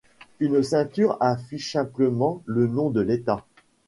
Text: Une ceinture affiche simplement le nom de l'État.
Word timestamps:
Une 0.39 0.63
ceinture 0.63 1.15
affiche 1.19 1.73
simplement 1.73 2.41
le 2.47 2.65
nom 2.65 2.89
de 2.89 3.01
l'État. 3.01 3.45